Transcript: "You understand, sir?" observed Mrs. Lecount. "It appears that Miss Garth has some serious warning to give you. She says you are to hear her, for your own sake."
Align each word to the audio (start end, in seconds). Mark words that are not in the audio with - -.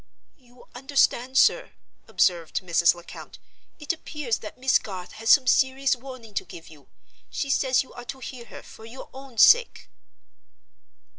"You 0.39 0.67
understand, 0.73 1.37
sir?" 1.37 1.73
observed 2.07 2.61
Mrs. 2.63 2.95
Lecount. 2.95 3.37
"It 3.77 3.93
appears 3.93 4.39
that 4.39 4.57
Miss 4.57 4.79
Garth 4.79 5.11
has 5.11 5.29
some 5.29 5.45
serious 5.45 5.95
warning 5.95 6.33
to 6.33 6.43
give 6.43 6.69
you. 6.69 6.87
She 7.29 7.51
says 7.51 7.83
you 7.83 7.93
are 7.93 8.05
to 8.05 8.17
hear 8.17 8.45
her, 8.45 8.63
for 8.63 8.83
your 8.85 9.09
own 9.13 9.37
sake." 9.37 9.89